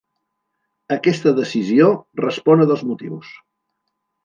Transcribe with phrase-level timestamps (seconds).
[0.95, 1.91] Aquesta decisió
[2.23, 3.31] respon a dos motius.